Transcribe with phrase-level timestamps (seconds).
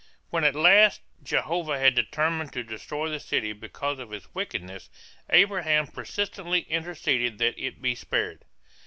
[0.31, 4.89] When at last Jehovah had determined to destroy the city because of its wickedness,
[5.29, 8.43] Abraham persistently interceded that it be spared.